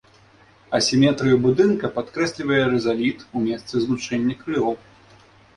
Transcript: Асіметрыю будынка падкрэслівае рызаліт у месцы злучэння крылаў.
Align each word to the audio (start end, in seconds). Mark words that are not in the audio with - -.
Асіметрыю 0.77 1.35
будынка 1.43 1.91
падкрэслівае 1.97 2.63
рызаліт 2.73 3.19
у 3.35 3.45
месцы 3.49 3.73
злучэння 3.85 4.35
крылаў. 4.41 4.75